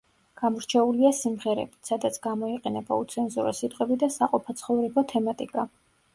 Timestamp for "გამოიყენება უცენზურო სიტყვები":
2.23-4.01